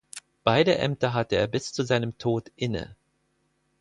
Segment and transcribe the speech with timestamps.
[0.43, 2.95] Beide Ämter hatte er bis zu seinem Tod inne.